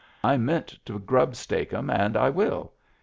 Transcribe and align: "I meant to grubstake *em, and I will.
"I 0.23 0.35
meant 0.35 0.79
to 0.87 0.97
grubstake 0.99 1.73
*em, 1.73 1.91
and 1.91 2.17
I 2.17 2.31
will. 2.31 2.73